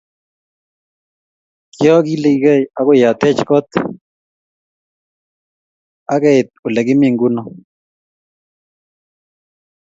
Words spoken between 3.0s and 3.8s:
atech kot